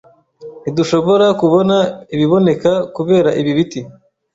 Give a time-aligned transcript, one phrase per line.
[0.61, 1.75] Ntidushobora kubona
[2.15, 3.81] ibiboneka kubera ibi biti.